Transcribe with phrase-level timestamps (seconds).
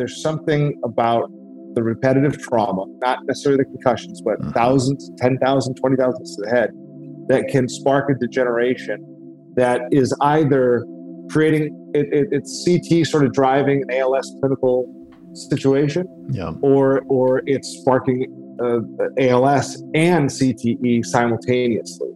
[0.00, 1.30] there's something about
[1.74, 4.54] the repetitive trauma, not necessarily the concussions, but Mhm.
[4.54, 6.70] thousands, 10,000, 20,000 to the head,
[7.28, 8.98] that can spark a degeneration
[9.56, 10.84] that is either
[11.30, 14.86] creating it, it, it's CT sort of driving an ALS clinical
[15.34, 16.54] situation, Yeah.
[16.62, 18.26] or or it's sparking
[18.62, 18.80] uh,
[19.18, 22.08] ALS and CTE simultaneously.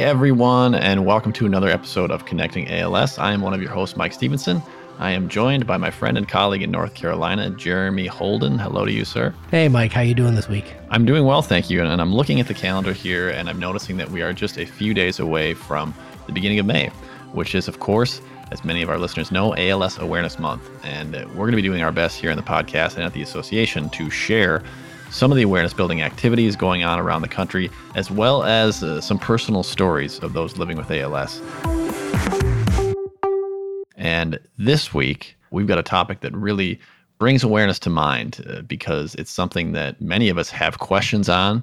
[0.00, 3.18] Hey everyone, and welcome to another episode of Connecting ALS.
[3.18, 4.62] I am one of your hosts, Mike Stevenson.
[4.98, 8.58] I am joined by my friend and colleague in North Carolina, Jeremy Holden.
[8.58, 9.34] Hello to you, sir.
[9.50, 10.74] Hey, Mike, how you doing this week?
[10.88, 11.82] I'm doing well, thank you.
[11.82, 14.64] And I'm looking at the calendar here, and I'm noticing that we are just a
[14.64, 15.92] few days away from
[16.26, 16.86] the beginning of May,
[17.32, 18.22] which is, of course,
[18.52, 20.62] as many of our listeners know, ALS Awareness Month.
[20.82, 23.12] And uh, we're going to be doing our best here in the podcast and at
[23.12, 24.62] the association to share
[25.10, 29.00] some of the awareness building activities going on around the country, as well as uh,
[29.00, 31.42] some personal stories of those living with ALS.
[33.96, 36.80] And this week, we've got a topic that really
[37.18, 41.62] brings awareness to mind uh, because it's something that many of us have questions on.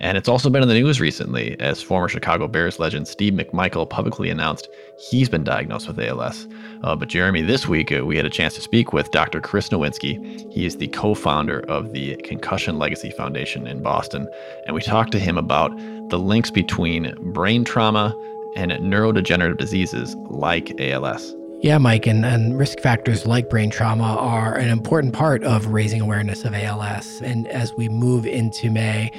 [0.00, 3.88] And it's also been in the news recently as former Chicago Bears legend Steve McMichael
[3.88, 6.46] publicly announced he's been diagnosed with ALS.
[6.84, 9.40] Uh, but Jeremy, this week uh, we had a chance to speak with Dr.
[9.40, 10.52] Chris Nowinski.
[10.52, 14.28] He is the co-founder of the Concussion Legacy Foundation in Boston,
[14.66, 15.76] and we talked to him about
[16.10, 18.16] the links between brain trauma
[18.54, 21.34] and neurodegenerative diseases like ALS.
[21.60, 26.00] Yeah, Mike, and, and risk factors like brain trauma are an important part of raising
[26.00, 27.20] awareness of ALS.
[27.20, 29.10] And as we move into May,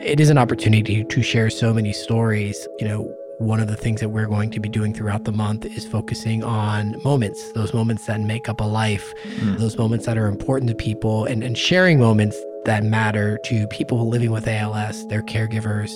[0.00, 2.66] it is an opportunity to share so many stories.
[2.78, 5.64] You know, one of the things that we're going to be doing throughout the month
[5.64, 9.58] is focusing on moments, those moments that make up a life, Mm.
[9.58, 12.36] those moments that are important to people, and, and sharing moments
[12.68, 15.90] that matter to people living with ALS, their caregivers,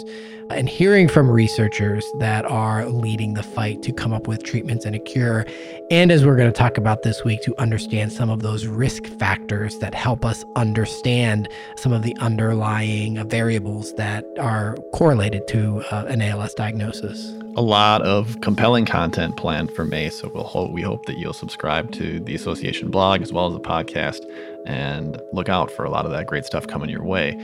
[0.51, 4.95] and hearing from researchers that are leading the fight to come up with treatments and
[4.95, 5.47] a cure.
[5.91, 9.07] And as we're going to talk about this week, to understand some of those risk
[9.19, 16.07] factors that help us understand some of the underlying variables that are correlated to uh,
[16.09, 17.33] an ALS diagnosis.
[17.57, 20.09] a lot of compelling content planned for May.
[20.09, 23.53] So we'll hope, we hope that you'll subscribe to the association blog as well as
[23.53, 24.21] the podcast
[24.67, 27.37] and look out for a lot of that great stuff coming your way.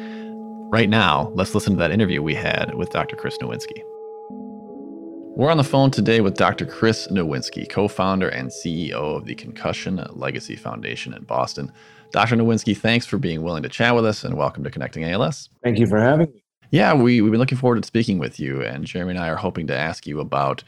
[0.70, 3.16] Right now, let's listen to that interview we had with Dr.
[3.16, 3.82] Chris Nowinski.
[5.38, 6.66] We're on the phone today with Dr.
[6.66, 11.72] Chris Nowinski, co founder and CEO of the Concussion Legacy Foundation in Boston.
[12.10, 12.36] Dr.
[12.36, 15.48] Nowinski, thanks for being willing to chat with us and welcome to Connecting ALS.
[15.62, 16.42] Thank you for having me.
[16.70, 18.62] Yeah, we, we've been looking forward to speaking with you.
[18.62, 20.64] And Jeremy and I are hoping to ask you about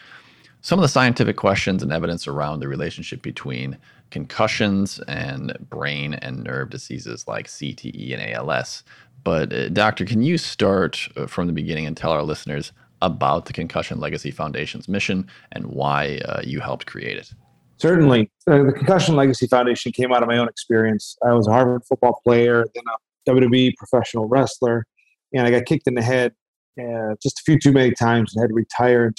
[0.63, 3.79] some of the scientific questions and evidence around the relationship between
[4.11, 8.83] concussions and brain and nerve diseases like CTE and ALS.
[9.25, 12.73] But, uh, Doctor, can you start uh, from the beginning and tell our listeners
[13.03, 17.33] about the Concussion Legacy Foundation's mission and why uh, you helped create it?
[17.79, 21.17] Certainly, uh, the Concussion Legacy Foundation came out of my own experience.
[21.27, 24.87] I was a Harvard football player, then a WWE professional wrestler,
[25.33, 26.35] and I got kicked in the head
[26.79, 29.15] uh, just a few too many times and had to retire in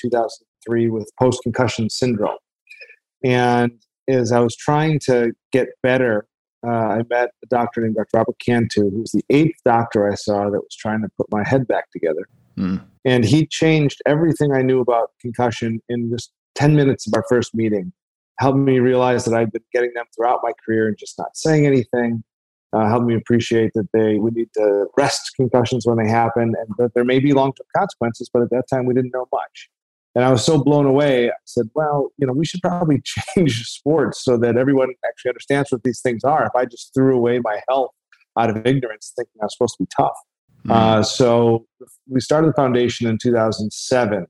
[0.65, 2.37] 2003 with post concussion syndrome.
[3.23, 3.71] And
[4.07, 6.27] as I was trying to get better,
[6.65, 8.17] uh, I met a doctor named Dr.
[8.17, 11.47] Robert Cantu, who was the eighth doctor I saw that was trying to put my
[11.47, 12.27] head back together.
[12.55, 12.77] Hmm.
[13.05, 17.55] And he changed everything I knew about concussion in just 10 minutes of our first
[17.55, 17.91] meeting.
[18.39, 21.65] Helped me realize that I'd been getting them throughout my career and just not saying
[21.65, 22.23] anything.
[22.73, 26.67] Uh, helped me appreciate that they we need to rest concussions when they happen and
[26.77, 29.69] that there may be long term consequences, but at that time we didn't know much.
[30.13, 31.29] And I was so blown away.
[31.29, 33.01] I said, well, you know, we should probably
[33.35, 36.45] change sports so that everyone actually understands what these things are.
[36.45, 37.91] If I just threw away my health
[38.37, 40.17] out of ignorance, thinking I was supposed to be tough.
[40.63, 40.71] Hmm.
[40.71, 41.65] Uh, so
[42.09, 44.27] we started the foundation in 2007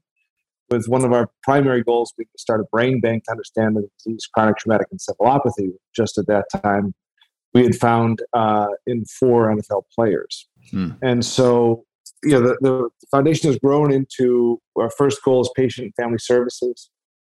[0.69, 3.87] with one of our primary goals being to start a brain bank to understand the
[3.97, 5.71] disease chronic traumatic encephalopathy.
[5.95, 6.93] Just at that time,
[7.53, 10.47] we had found uh, in four NFL players.
[10.71, 10.91] Hmm.
[11.01, 11.83] And so,
[12.23, 16.19] you know, the, the foundation has grown into our first goal is patient and family
[16.19, 16.89] services.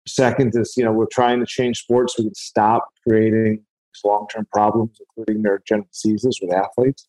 [0.07, 3.63] Second is, you know, we're trying to change sports so we can stop creating
[4.03, 7.07] long-term problems, including neurodegenerative diseases with athletes.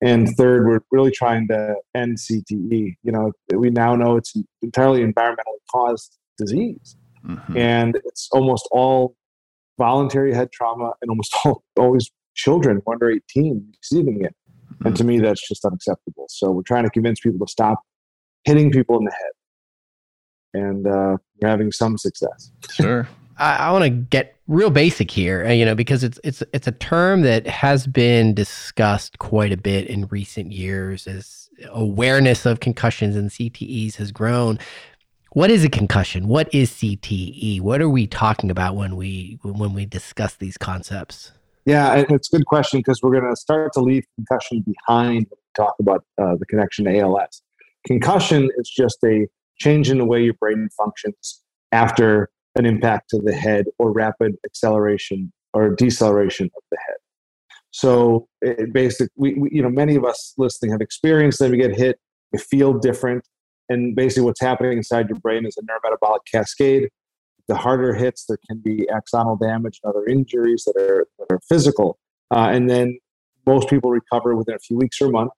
[0.00, 2.96] And third, we're really trying to end CTE.
[3.02, 7.56] You know, we now know it's an entirely environmentally caused disease, Mhm.
[7.56, 9.16] and it's almost all
[9.76, 14.34] voluntary head trauma, and almost all, always children under 18 receiving it.
[14.84, 16.26] And to me, that's just unacceptable.
[16.28, 17.80] So we're trying to convince people to stop
[18.44, 22.52] hitting people in the head, and uh, we're having some success.
[22.70, 23.08] Sure.
[23.38, 26.66] I, I want to get real basic here, uh, you know, because it's it's it's
[26.66, 32.60] a term that has been discussed quite a bit in recent years as awareness of
[32.60, 34.58] concussions and CTEs has grown.
[35.32, 36.26] What is a concussion?
[36.26, 37.60] What is CTE?
[37.60, 41.32] What are we talking about when we when we discuss these concepts?
[41.68, 45.36] Yeah, it's a good question because we're going to start to leave concussion behind when
[45.36, 47.42] we talk about uh, the connection to ALS.
[47.86, 49.28] Concussion is just a
[49.58, 51.42] change in the way your brain functions
[51.72, 56.96] after an impact to the head or rapid acceleration or deceleration of the head.
[57.70, 61.58] So it basically, we, we, you know, many of us listening have experienced that we
[61.58, 61.98] get hit,
[62.32, 63.28] we feel different,
[63.68, 66.88] and basically what's happening inside your brain is a neurometabolic cascade.
[67.48, 71.40] The harder hits, there can be axonal damage and other injuries that are that are
[71.48, 71.98] physical,
[72.30, 72.98] uh, and then
[73.46, 75.32] most people recover within a few weeks or a month.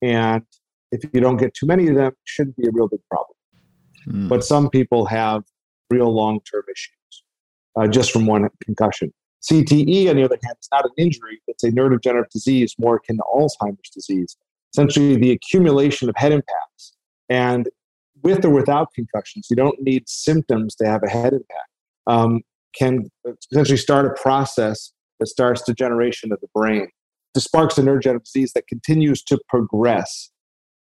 [0.00, 0.42] And
[0.90, 3.36] if you don't get too many of them, it shouldn't be a real big problem.
[4.08, 4.28] Mm.
[4.28, 5.42] But some people have
[5.90, 7.22] real long-term issues
[7.76, 9.12] uh, just from one concussion.
[9.42, 13.16] CTE, on the other hand, is not an injury, it's a neurodegenerative disease more akin
[13.16, 14.36] to Alzheimer's disease.
[14.74, 16.94] Essentially, the accumulation of head impacts.
[17.28, 17.68] And
[18.22, 21.68] with or without concussions, you don't need symptoms to have a head impact.
[22.06, 22.42] Um,
[22.74, 23.10] can
[23.52, 26.88] essentially start a process that starts degeneration of the brain.
[27.34, 30.30] This sparks a neurodegenerative disease that continues to progress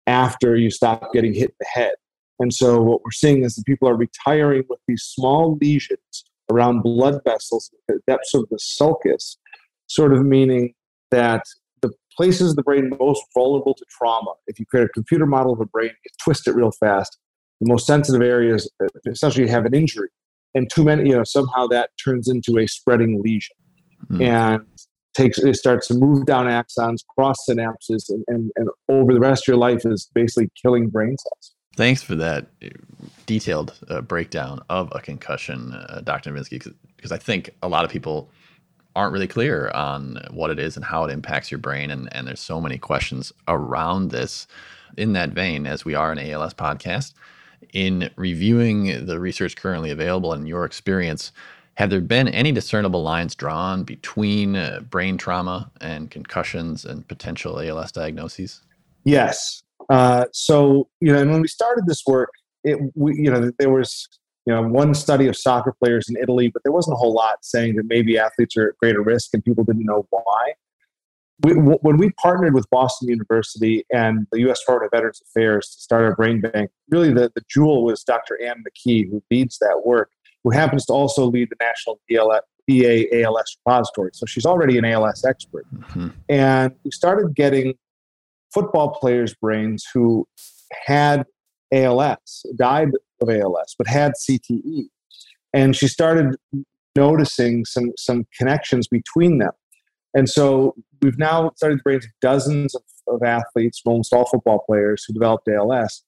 [0.05, 1.93] after you stop getting hit in the head.
[2.39, 6.81] And so what we're seeing is that people are retiring with these small lesions around
[6.81, 9.37] blood vessels at the depths of the sulcus,
[9.87, 10.73] sort of meaning
[11.11, 11.43] that
[11.81, 15.53] the places of the brain most vulnerable to trauma, if you create a computer model
[15.53, 17.17] of a brain, you twist it real fast,
[17.59, 18.69] the most sensitive areas
[19.05, 20.09] essentially have an injury.
[20.55, 23.55] And too many, you know, somehow that turns into a spreading lesion.
[24.09, 24.21] Mm.
[24.27, 24.65] And
[25.17, 29.43] takes it starts to move down axons, cross synapses, and, and, and over the rest
[29.43, 31.55] of your life is basically killing brain cells.
[31.75, 32.69] Thanks for that uh,
[33.25, 36.31] detailed uh, breakdown of a concussion, uh, Dr.
[36.31, 38.29] Nowinski, because I think a lot of people
[38.95, 41.91] aren't really clear on what it is and how it impacts your brain.
[41.91, 44.47] And, and there's so many questions around this.
[44.97, 47.13] In that vein, as we are an ALS podcast,
[47.73, 51.31] in reviewing the research currently available and your experience,
[51.75, 57.59] have there been any discernible lines drawn between uh, brain trauma and concussions and potential
[57.59, 58.61] ALS diagnoses?
[59.03, 59.61] Yes.
[59.89, 62.29] Uh, so you know, and when we started this work,
[62.63, 64.07] it we, you know there was
[64.45, 67.37] you know one study of soccer players in Italy, but there wasn't a whole lot
[67.43, 70.53] saying that maybe athletes are at greater risk, and people didn't know why.
[71.43, 74.59] We, when we partnered with Boston University and the U.S.
[74.61, 78.41] Department of Veterans Affairs to start our brain bank, really the, the jewel was Dr.
[78.41, 80.09] Ann McKee, who leads that work,
[80.43, 81.99] who happens to also lead the National
[82.69, 84.11] VA ALS repository.
[84.13, 85.65] So she's already an ALS expert.
[85.73, 86.07] Mm-hmm.
[86.29, 87.75] And we started getting
[88.53, 90.27] football players' brains who
[90.85, 91.25] had
[91.71, 92.89] ALS, died
[93.21, 94.87] of ALS, but had CTE.
[95.53, 96.35] And she started
[96.95, 99.51] noticing some, some connections between them.
[100.13, 105.03] And so we've now started to bring dozens of, of athletes, almost all football players
[105.05, 106.03] who developed ALS.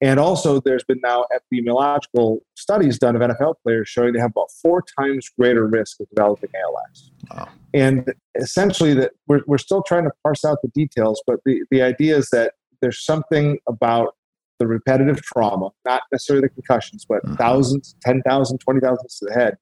[0.00, 4.50] And also, there's been now epidemiological studies done of NFL players showing they have about
[4.60, 7.10] four times greater risk of developing ALS.
[7.30, 7.48] Wow.
[7.72, 11.82] And essentially, that we're, we're still trying to parse out the details, but the, the
[11.82, 14.16] idea is that there's something about
[14.58, 17.36] the repetitive trauma, not necessarily the concussions, but mm-hmm.
[17.36, 19.56] thousands, 10,000, 20,000 to the head,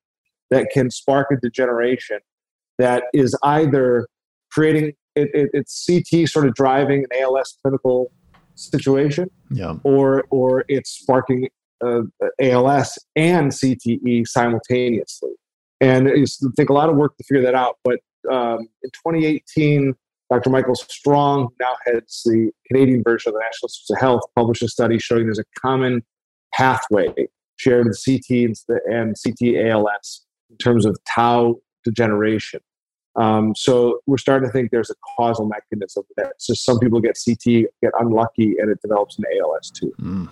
[0.49, 2.19] that can spark a degeneration
[2.79, 4.09] that is either
[4.51, 8.13] creating it, it, it's CT sort of driving an ALS clinical
[8.55, 9.77] situation, yeah.
[9.85, 11.49] or or it's sparking
[11.85, 12.03] uh,
[12.41, 15.31] ALS and CTE simultaneously.
[15.81, 17.79] And it take a lot of work to figure that out.
[17.85, 19.95] But um, in 2018,
[20.31, 20.51] Dr.
[20.51, 24.63] Michael Strong, who now heads the Canadian version of the National Institutes of Health, published
[24.63, 26.03] a study showing there's a common
[26.53, 27.09] pathway
[27.57, 28.55] shared with CT
[28.91, 32.61] and CT ALS in terms of tau degeneration.
[33.17, 37.19] Um, so we're starting to think there's a causal mechanism that so some people get
[37.23, 39.93] CT, get unlucky, and it develops an ALS too.
[40.01, 40.29] Mm.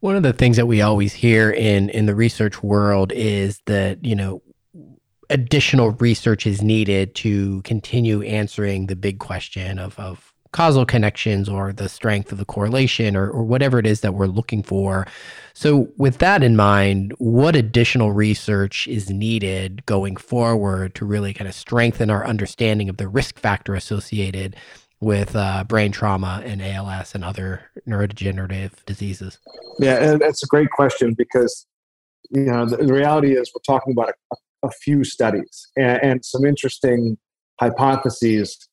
[0.00, 4.04] One of the things that we always hear in in the research world is that
[4.04, 4.42] you know
[5.28, 11.72] additional research is needed to continue answering the big question of of causal connections or
[11.72, 15.06] the strength of the correlation or, or whatever it is that we're looking for.
[15.54, 21.48] So, with that in mind, what additional research is needed going forward to really kind
[21.48, 24.56] of strengthen our understanding of the risk factor associated
[25.00, 29.38] with uh, brain trauma and ALS and other neurodegenerative diseases?
[29.78, 31.66] Yeah, and that's a great question because
[32.30, 36.24] you know the, the reality is we're talking about a, a few studies and, and
[36.24, 37.18] some interesting
[37.60, 38.69] hypotheses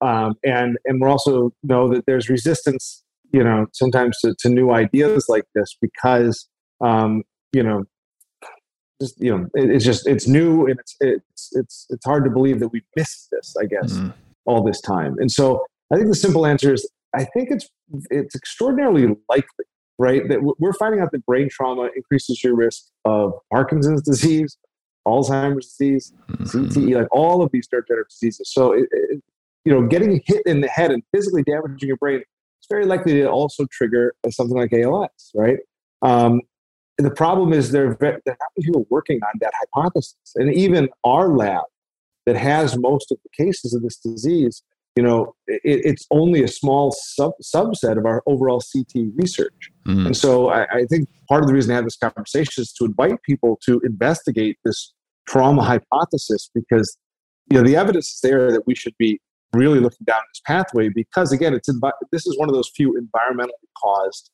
[0.00, 4.70] um, and and we also know that there's resistance you know sometimes to, to new
[4.72, 6.48] ideas like this because
[6.80, 7.84] um, you know
[9.00, 12.30] just you know it, it's just it's new and it's it's it's it's hard to
[12.30, 14.12] believe that we missed this i guess mm.
[14.44, 17.66] all this time and so i think the simple answer is i think it's
[18.10, 19.64] it's extraordinarily likely
[20.00, 20.26] right?
[20.30, 24.56] That we're finding out that brain trauma increases your risk of Parkinson's disease,
[25.06, 26.44] Alzheimer's disease, mm-hmm.
[26.44, 28.50] CTE, like all of these neurodegenerative diseases.
[28.50, 29.22] So, it, it,
[29.70, 33.12] you know, getting hit in the head and physically damaging your brain is very likely
[33.12, 35.58] to also trigger something like ALS, right?
[36.02, 36.40] Um,
[36.98, 40.16] the problem is there, there have people working on that hypothesis.
[40.34, 41.62] And even our lab
[42.26, 44.64] that has most of the cases of this disease,
[44.96, 49.70] you know, it, it's only a small sub, subset of our overall CT research.
[49.86, 50.06] Mm-hmm.
[50.06, 52.86] And so I, I, think part of the reason I have this conversation is to
[52.86, 54.92] invite people to investigate this
[55.28, 56.98] trauma hypothesis because,
[57.52, 59.20] you know, the evidence is there that we should be
[59.52, 61.68] really looking down this pathway because, again, it's
[62.12, 64.30] this is one of those few environmentally caused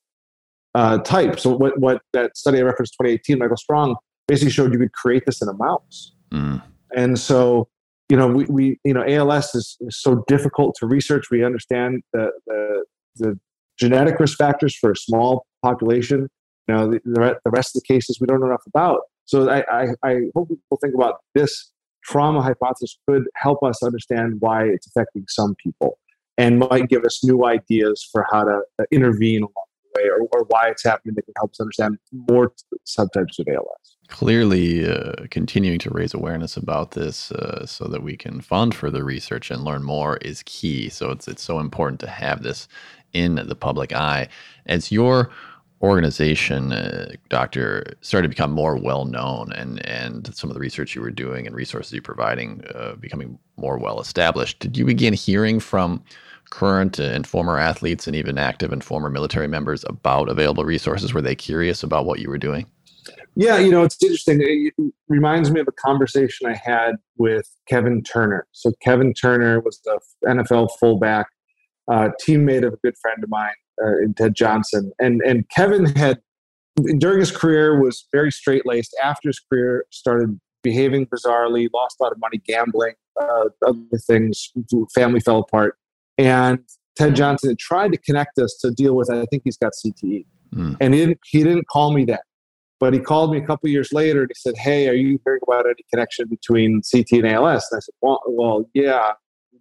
[0.75, 1.40] uh, type.
[1.40, 3.96] So what, what that study I referenced 2018, Michael Strong,
[4.28, 6.12] basically showed you could create this in a mouse.
[6.32, 6.62] Mm.
[6.94, 7.68] And so,
[8.08, 11.30] you know, we, we you know, ALS is, is so difficult to research.
[11.30, 12.85] We understand the, the,
[13.16, 13.40] the
[13.78, 16.28] genetic risk factors for a small population.
[16.68, 17.00] You know, the,
[17.44, 19.00] the rest of the cases we don't know enough about.
[19.25, 21.73] So I, I, I hope people think about this
[22.07, 25.99] trauma hypothesis could help us understand why it's affecting some people
[26.39, 28.61] and might give us new ideas for how to
[28.93, 31.99] intervene along the way or, or why it's happening that can help us understand
[32.31, 32.53] more
[32.87, 33.97] subtypes of ALS.
[34.09, 39.03] Clearly, uh, continuing to raise awareness about this uh, so that we can fund further
[39.03, 40.89] research and learn more is key.
[40.89, 42.69] So it's it's so important to have this
[43.13, 44.29] in the public eye.
[44.67, 45.31] As your
[45.83, 50.95] organization, uh, doctor, started to become more well known, and and some of the research
[50.95, 55.12] you were doing and resources you're providing uh, becoming more well established, did you begin
[55.12, 56.02] hearing from
[56.50, 61.12] current and former athletes and even active and former military members about available resources?
[61.12, 62.66] Were they curious about what you were doing?
[63.35, 64.40] Yeah, you know, it's interesting.
[64.40, 68.47] It reminds me of a conversation I had with Kevin Turner.
[68.52, 71.26] So, Kevin Turner was the NFL fullback,
[71.90, 73.52] uh, teammate of a good friend of mine,
[73.85, 74.92] uh, Ted Johnson.
[74.99, 76.21] And, and Kevin had,
[76.99, 78.95] during his career, was very straight laced.
[79.02, 84.52] After his career, started behaving bizarrely, lost a lot of money gambling, uh, other things,
[84.95, 85.78] family fell apart.
[86.18, 86.59] And
[86.97, 89.11] Ted Johnson had tried to connect us to deal with.
[89.11, 90.76] I think he's got CTE, mm.
[90.80, 91.21] and he didn't.
[91.26, 92.23] He didn't call me that.
[92.78, 95.40] but he called me a couple years later and he said, "Hey, are you hearing
[95.47, 99.12] about any connection between CT and ALS?" And I said, "Well, well yeah,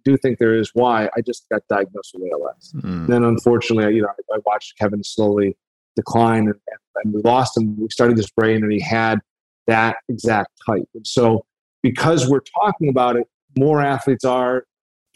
[0.06, 0.70] do think there is.
[0.74, 1.10] Why?
[1.16, 2.72] I just got diagnosed with ALS.
[2.76, 3.08] Mm.
[3.08, 5.56] Then, unfortunately, you know, I, I watched Kevin slowly
[5.96, 6.54] decline, and,
[7.02, 7.76] and, we lost him.
[7.78, 9.18] We started his brain, and he had
[9.66, 10.88] that exact type.
[10.94, 11.44] And so,
[11.82, 13.26] because we're talking about it,
[13.58, 14.64] more athletes are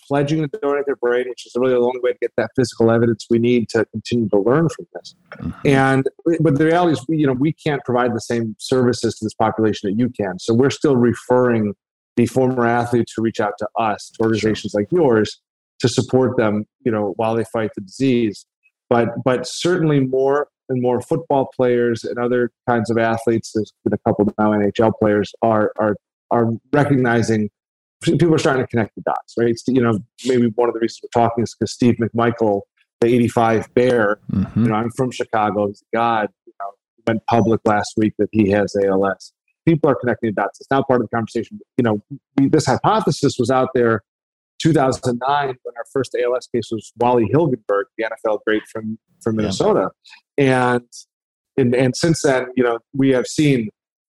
[0.09, 2.91] pledging to donate their brain, which is really the only way to get that physical
[2.91, 5.15] evidence we need to continue to learn from this.
[5.37, 5.69] Mm-hmm.
[5.69, 6.05] And
[6.41, 9.89] but the reality is, you know, we can't provide the same services to this population
[9.89, 10.41] that you can.
[10.41, 11.75] So we're still referring
[12.17, 14.81] the former athletes who reach out to us, to organizations sure.
[14.81, 15.41] like yours,
[15.81, 18.47] to support them, you know, while they fight the disease.
[18.89, 23.93] But but certainly more and more football players and other kinds of athletes, there's been
[23.93, 25.97] a couple now NHL players are are
[26.31, 27.51] are recognizing
[28.03, 29.51] people are starting to connect the dots, right?
[29.51, 32.63] It's, you know, maybe one of the reasons we're talking is because Steve McMichael,
[33.01, 34.65] the 85 Bear, mm-hmm.
[34.65, 35.67] you know, I'm from Chicago.
[35.67, 36.29] He's a god.
[36.47, 36.71] You know,
[37.07, 39.33] went public last week that he has ALS.
[39.67, 40.61] People are connecting the dots.
[40.61, 41.61] It's now part of the conversation.
[41.77, 42.03] You know,
[42.39, 44.03] we, this hypothesis was out there
[44.61, 49.91] 2009 when our first ALS case was Wally Hilgenberg, the NFL great from from Minnesota,
[50.39, 50.75] yeah.
[50.75, 50.85] and,
[51.57, 53.69] and and since then, you know, we have seen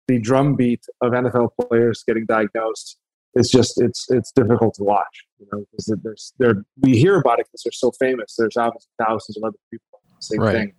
[0.07, 2.99] the drumbeat of NFL players getting diagnosed
[3.35, 5.27] it's just it's it's difficult to watch.
[5.39, 8.35] You know, because there's there we hear about it because they're so famous.
[8.37, 9.85] There's obviously thousands of other people
[10.21, 10.53] same right.
[10.53, 10.73] thing,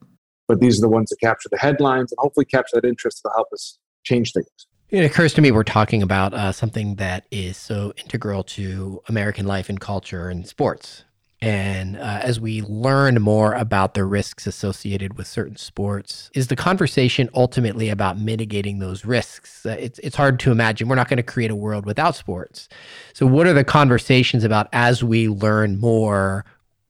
[0.50, 3.32] but these are the ones that capture the headlines and hopefully capture that interest to
[3.34, 4.48] help us change things.
[4.90, 9.46] It occurs to me we're talking about uh, something that is so integral to American
[9.46, 11.04] life and culture and sports,
[11.42, 16.56] and uh, as we learn more about the risks associated with certain sports, is the
[16.56, 19.66] conversation ultimately about mitigating those risks?
[19.66, 20.90] Uh, it's, it's hard to imagine.
[20.90, 22.68] We're not going to create a world without sports.
[23.14, 26.44] So, what are the conversations about as we learn more?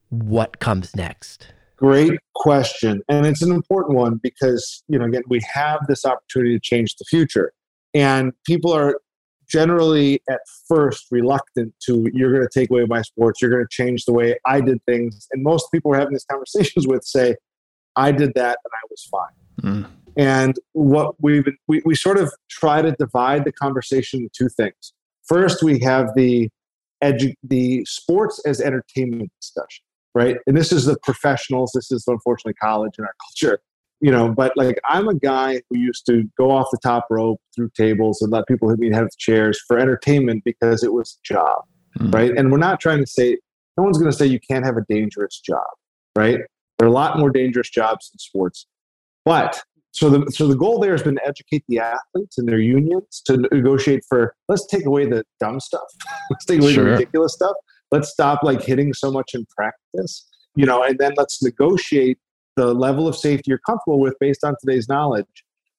[0.08, 1.46] What comes next?
[1.80, 3.00] Great question.
[3.08, 6.96] And it's an important one because, you know, again, we have this opportunity to change
[6.96, 7.52] the future.
[7.94, 8.96] And people are
[9.48, 13.68] generally at first reluctant to you're going to take away my sports you're going to
[13.68, 17.34] change the way i did things and most people we're having these conversations with say
[17.96, 19.90] i did that and i was fine mm.
[20.16, 24.92] and what we've we, we sort of try to divide the conversation into two things
[25.24, 26.48] first we have the
[27.02, 32.54] edu- the sports as entertainment discussion right and this is the professionals this is unfortunately
[32.54, 33.60] college in our culture
[34.00, 37.40] you know, but like I'm a guy who used to go off the top rope
[37.54, 41.18] through tables and let people hit me head with chairs for entertainment because it was
[41.18, 41.62] a job,
[41.98, 42.10] mm-hmm.
[42.10, 42.30] right?
[42.36, 43.36] And we're not trying to say,
[43.76, 45.66] no one's going to say you can't have a dangerous job,
[46.16, 46.38] right?
[46.78, 48.66] There are a lot more dangerous jobs in sports.
[49.26, 49.62] But
[49.92, 53.20] so the so the goal there has been to educate the athletes and their unions
[53.26, 55.84] to negotiate for let's take away the dumb stuff,
[56.30, 56.84] let's take away sure.
[56.84, 57.56] the ridiculous stuff,
[57.90, 59.79] let's stop like hitting so much in practice,
[60.54, 62.18] you know, and then let's negotiate
[62.56, 65.26] the level of safety you're comfortable with based on today's knowledge.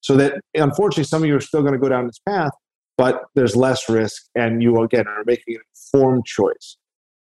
[0.01, 2.51] So that unfortunately, some of you are still going to go down this path,
[2.97, 6.77] but there's less risk, and you again are making an informed choice.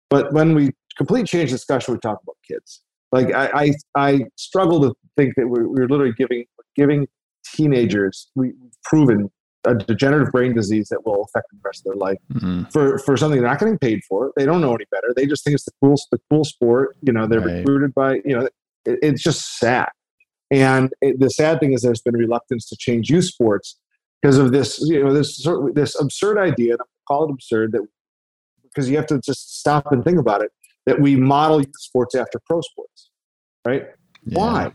[0.10, 2.84] But when we completely change discussion, we talk about kids.
[3.12, 7.08] Like I, I, I struggle to think that we're, we're literally giving giving
[7.56, 9.30] teenagers we, have proven
[9.68, 12.64] a degenerative brain disease that will affect the rest of their life mm-hmm.
[12.72, 14.32] for for something they're not getting paid for.
[14.36, 15.14] They don't know any better.
[15.16, 16.96] They just think it's the cool the cool sport.
[17.02, 17.58] You know, they're right.
[17.58, 18.46] recruited by you know.
[18.86, 19.90] It, it's just sad.
[20.50, 23.78] And it, the sad thing is, there's been reluctance to change youth sports
[24.22, 24.80] because of this.
[24.80, 26.74] You know, this sort this absurd idea.
[26.74, 27.86] And I call it absurd that
[28.64, 30.52] because you have to just stop and think about it.
[30.86, 33.10] That we model youth sports after pro sports,
[33.66, 33.88] right?
[34.26, 34.40] Yeah.
[34.40, 34.72] Why?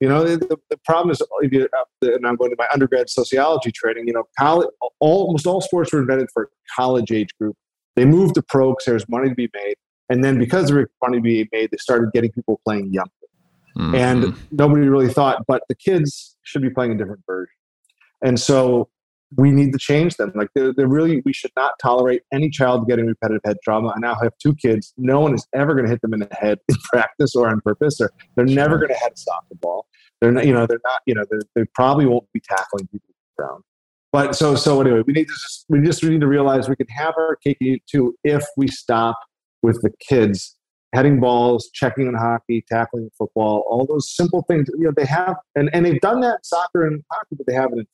[0.00, 1.84] You know, the, the problem is, if you, uh,
[2.14, 4.06] and I'm going to my undergrad sociology training.
[4.06, 4.68] You know, college,
[5.00, 7.56] almost all sports were invented for college age group.
[7.94, 9.76] They moved to pro because there's money to be made,
[10.10, 13.10] and then because there was money to be made, they started getting people playing younger.
[13.78, 13.94] Mm-hmm.
[13.94, 17.52] And nobody really thought, but the kids should be playing a different version.
[18.24, 18.88] And so
[19.36, 20.32] we need to change them.
[20.34, 23.88] Like they're, they're, really, we should not tolerate any child getting repetitive head trauma.
[23.88, 24.94] I now have two kids.
[24.96, 27.60] No one is ever going to hit them in the head in practice or on
[27.60, 29.86] purpose, or they're never going to head a soccer ball.
[30.20, 33.62] They're not, you know, they're not, you know, they probably won't be tackling people down.
[34.12, 36.86] But so, so anyway, we need to just, we just need to realize we can
[36.88, 39.18] have our cake and eat too if we stop
[39.62, 40.56] with the kids
[40.94, 44.68] heading balls, checking in hockey, tackling football, all those simple things.
[44.78, 47.52] You know, they have, and, and they've done that in soccer and hockey, but they
[47.52, 47.86] haven't in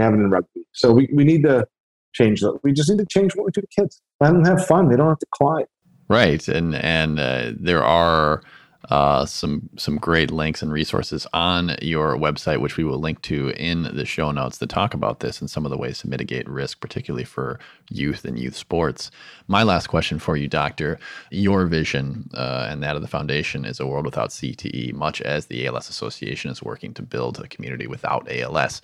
[0.00, 0.62] they have it in rugby.
[0.72, 1.66] So we, we need to
[2.12, 2.58] change that.
[2.62, 4.00] We just need to change what we do to kids.
[4.20, 4.88] Let them have fun.
[4.88, 5.66] They don't have to climb.
[6.08, 8.42] Right, and and uh, there are
[8.88, 13.50] uh, some some great links and resources on your website, which we will link to
[13.50, 16.48] in the show notes that talk about this and some of the ways to mitigate
[16.48, 19.12] risk, particularly for youth and youth sports.
[19.46, 20.98] My last question for you, Doctor:
[21.30, 25.46] Your vision uh, and that of the foundation is a world without CTE, much as
[25.46, 28.82] the ALS Association is working to build a community without ALS.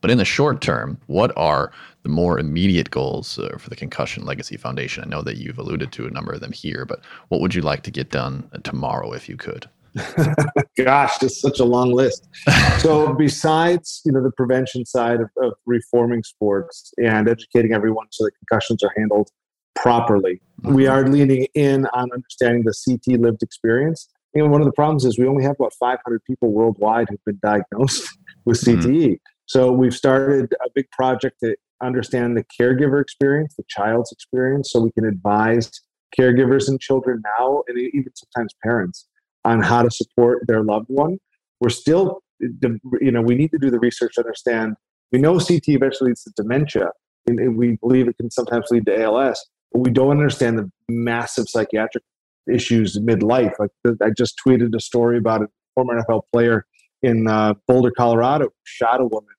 [0.00, 4.24] But in the short term, what are the more immediate goals uh, for the Concussion
[4.24, 5.04] Legacy Foundation?
[5.04, 7.62] I know that you've alluded to a number of them here, but what would you
[7.62, 9.68] like to get done tomorrow if you could?
[10.76, 12.28] Gosh, it's such a long list.
[12.78, 18.24] so besides, you know, the prevention side of, of, reforming sports and educating everyone so
[18.24, 19.30] that concussions are handled
[19.74, 20.74] properly, mm-hmm.
[20.74, 24.08] we are leaning in on understanding the CT lived experience.
[24.34, 27.24] You know, one of the problems is we only have about 500 people worldwide who've
[27.24, 28.08] been diagnosed
[28.44, 28.84] with CTE.
[28.84, 29.12] Mm-hmm.
[29.48, 34.78] So we've started a big project to understand the caregiver experience, the child's experience, so
[34.78, 35.70] we can advise
[36.18, 39.06] caregivers and children now, and even sometimes parents,
[39.46, 41.16] on how to support their loved one.
[41.60, 44.74] We're still, you know, we need to do the research to understand.
[45.12, 46.90] We know CT eventually leads to dementia,
[47.26, 51.48] and we believe it can sometimes lead to ALS, but we don't understand the massive
[51.48, 52.04] psychiatric
[52.52, 53.54] issues midlife.
[53.58, 53.70] Like
[54.02, 56.66] I just tweeted a story about a former NFL player
[57.02, 59.34] in uh, Boulder, Colorado, shot a woman.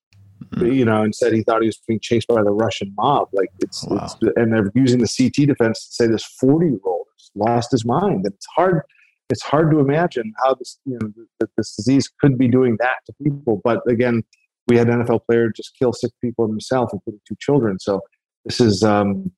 [0.58, 3.30] You know, and said he thought he was being chased by the Russian mob.
[3.34, 4.04] Like it's, wow.
[4.04, 7.86] it's and they're using the CT defense to say this 40 year old lost his
[7.86, 8.25] mind.
[8.25, 8.82] And it's hard,
[9.30, 12.97] it's hard to imagine how this, you know, that this disease could be doing that
[13.06, 13.62] to people.
[13.63, 14.23] But again,
[14.67, 17.80] we had an NFL player just kill six people himself, including two children.
[17.80, 18.02] So
[18.45, 19.32] this is, um,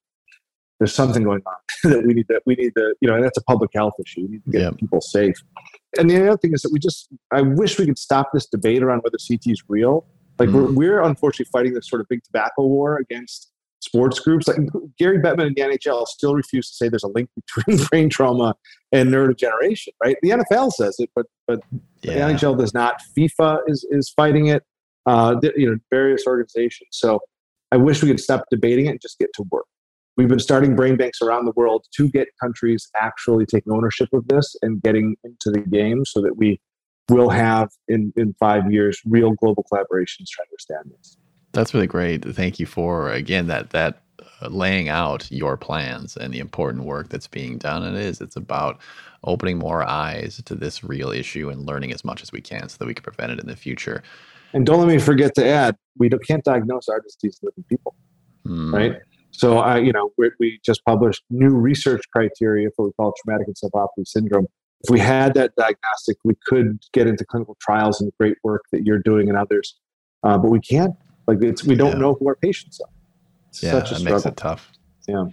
[0.79, 1.55] there's something going on
[1.91, 4.21] that we need to we need to you know and that's a public health issue.
[4.21, 4.71] We need to get yeah.
[4.71, 5.35] people safe.
[5.99, 8.81] And the other thing is that we just I wish we could stop this debate
[8.81, 10.07] around whether CT is real
[10.41, 10.53] like mm.
[10.53, 14.47] we're, we're unfortunately fighting this sort of big tobacco war against sports groups.
[14.47, 14.57] Like
[14.97, 18.55] Gary Bettman and the NHL still refuse to say there's a link between brain trauma
[18.91, 19.89] and neurodegeneration.
[20.03, 20.17] Right?
[20.23, 21.59] The NFL says it, but but
[22.01, 22.27] yeah.
[22.27, 23.01] the NHL does not.
[23.15, 24.63] FIFA is is fighting it.
[25.05, 26.89] Uh, you know, various organizations.
[26.91, 27.19] So
[27.71, 29.65] I wish we could stop debating it and just get to work.
[30.15, 34.27] We've been starting brain banks around the world to get countries actually taking ownership of
[34.27, 36.59] this and getting into the game so that we
[37.09, 41.17] we'll have in, in five years real global collaborations trying to understand this.
[41.53, 42.23] That's really great.
[42.23, 44.03] Thank you for again that that
[44.41, 47.83] uh, laying out your plans and the important work that's being done.
[47.83, 48.21] And It is.
[48.21, 48.79] It's about
[49.23, 52.77] opening more eyes to this real issue and learning as much as we can so
[52.79, 54.01] that we can prevent it in the future.
[54.53, 57.95] And don't let me forget to add, we can't diagnose our disease in living people,
[58.45, 58.73] mm.
[58.73, 58.99] right?
[59.31, 63.13] So I, you know, we, we just published new research criteria for what we call
[63.23, 64.47] traumatic encephalopathy syndrome,
[64.83, 68.63] if we had that diagnostic, we could get into clinical trials and the great work
[68.71, 69.77] that you're doing and others.
[70.23, 70.95] Uh, but we can't.
[71.27, 71.97] Like it's we don't yeah.
[71.99, 72.89] know who our patients are.
[73.49, 74.15] It's yeah, such a that struggle.
[74.15, 74.71] makes it tough.
[75.07, 75.25] Yeah.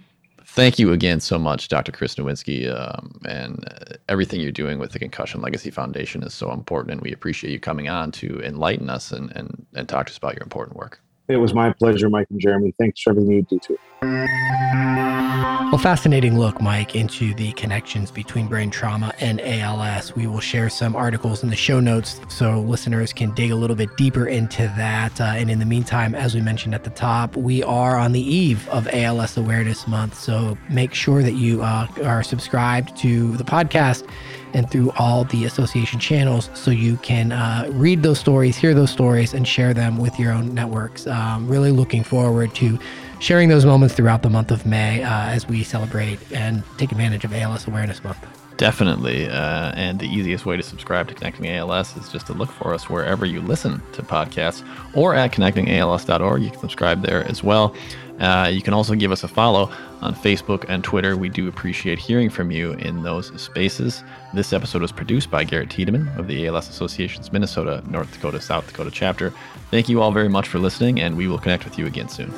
[0.45, 1.91] thank you again so much, Dr.
[1.91, 6.51] Chris Nowinski, um, and uh, everything you're doing with the Concussion Legacy Foundation is so
[6.51, 10.11] important, and we appreciate you coming on to enlighten us and and, and talk to
[10.11, 11.01] us about your important work.
[11.27, 12.73] It was my pleasure, Mike and Jeremy.
[12.79, 15.08] Thanks for everything you do too.
[15.39, 20.15] Well, fascinating look, Mike, into the connections between brain trauma and ALS.
[20.15, 23.75] We will share some articles in the show notes so listeners can dig a little
[23.75, 25.21] bit deeper into that.
[25.21, 28.19] Uh, and in the meantime, as we mentioned at the top, we are on the
[28.19, 30.19] eve of ALS Awareness Month.
[30.19, 34.09] So make sure that you uh, are subscribed to the podcast
[34.53, 38.91] and through all the association channels so you can uh, read those stories, hear those
[38.91, 41.05] stories, and share them with your own networks.
[41.07, 42.79] Um, really looking forward to
[43.19, 47.23] sharing those moments throughout the month of May uh, as we celebrate and take advantage
[47.25, 48.25] of ALS Awareness Month.
[48.59, 49.29] Definitely.
[49.29, 52.73] Uh, and the easiest way to subscribe to Connecting ALS is just to look for
[52.73, 56.43] us wherever you listen to podcasts or at connectingals.org.
[56.43, 57.73] You can subscribe there as well.
[58.19, 61.15] Uh, you can also give us a follow on Facebook and Twitter.
[61.15, 64.03] We do appreciate hearing from you in those spaces.
[64.33, 68.67] This episode was produced by Garrett Tiedemann of the ALS Association's Minnesota, North Dakota, South
[68.67, 69.33] Dakota chapter.
[69.71, 72.33] Thank you all very much for listening, and we will connect with you again soon.